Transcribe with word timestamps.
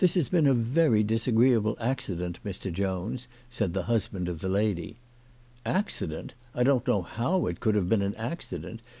241 0.01 0.13
"This 0.13 0.33
lias 0.33 0.41
been 0.41 0.51
a 0.51 0.63
very 0.91 1.03
disagreeable 1.03 1.77
accident, 1.79 2.39
Mr. 2.43 2.73
Jones," 2.73 3.27
said 3.51 3.71
the 3.73 3.83
husband 3.83 4.27
of 4.27 4.39
the 4.39 4.49
lady." 4.49 4.97
Accident! 5.79 6.33
I 6.55 6.63
don't 6.63 6.87
know 6.87 7.03
how 7.03 7.45
it 7.45 7.59
could 7.59 7.75
have 7.75 7.87
been 7.87 8.01
an 8.01 8.15
accident. 8.15 8.81